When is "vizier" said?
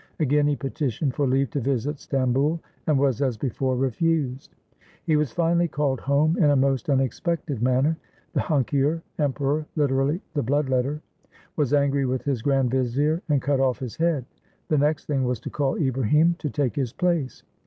12.71-13.21